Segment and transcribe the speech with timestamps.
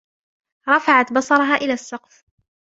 [0.69, 2.25] رفعت بصرها إلى السّقف.